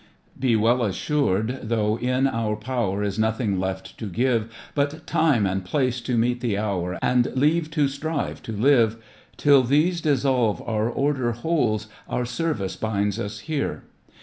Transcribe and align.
Be 0.39 0.55
well 0.55 0.81
assured, 0.83 1.61
tlwugh 1.69 2.01
in 2.01 2.25
our 2.25 2.55
power 2.55 3.03
Is 3.03 3.19
nothing 3.19 3.59
left 3.59 3.99
to 3.99 4.07
give 4.07 4.51
But 4.73 5.05
time 5.05 5.45
and 5.45 5.63
place 5.63 6.01
to 6.01 6.17
meet 6.17 6.41
the 6.41 6.57
hour 6.57 6.97
And 7.03 7.27
leave 7.35 7.69
to 7.69 7.87
strive 7.87 8.41
to 8.41 8.51
live. 8.51 8.95
Till 9.37 9.61
these 9.61 10.01
dissolve 10.01 10.59
our 10.67 10.89
order 10.89 11.33
holds, 11.33 11.85
Our 12.09 12.25
Service 12.25 12.75
binds 12.75 13.19
us 13.19 13.41
here. 13.41 13.83